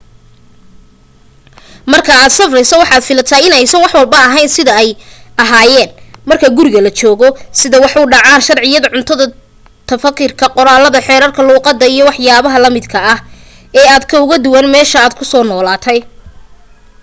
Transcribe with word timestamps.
marka 1.91 2.11
aad 2.21 2.31
safreyso 2.39 2.75
waxat 2.81 3.03
filata 3.09 3.37
in 3.45 3.53
aysan 3.59 3.83
waxwalba 3.83 4.17
ahaneyn 4.25 4.53
sida 4.57 4.73
ay 4.81 4.89
ayaahin 5.43 5.89
marka 6.29 6.47
guriga 6.57 6.79
la 6.85 6.91
joogo 6.99 7.27
sida 7.59 7.75
ay 7.77 7.83
wax 7.83 7.93
u 8.05 8.09
dhacaan 8.13 8.45
sharciyada 8.47 8.91
cuntada 8.93 9.25
tarafikada 9.89 10.53
qolalka 10.57 10.99
xerarka 11.07 11.41
luqada 11.49 11.85
iyo 11.95 12.03
wax 12.09 12.17
yabaha 12.27 12.57
lamid 12.63 12.85
ee 13.79 13.85
aad 13.93 14.03
ka 14.11 14.15
ugu 14.23 14.35
duwan 14.45 14.67
meesha 14.75 14.97
aad 15.03 15.13
ku 15.19 15.23
nooshahay 15.49 15.99